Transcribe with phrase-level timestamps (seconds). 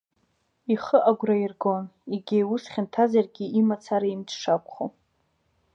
[0.73, 4.85] Ихы агәра аиргон, егьа иус хьанҭазаргьы, имацара имч шақәхо.